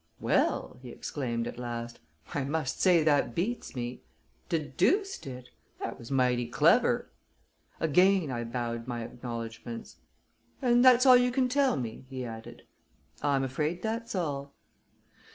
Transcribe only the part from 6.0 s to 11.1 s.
mighty clever." Again I bowed my acknowledgments. "And that's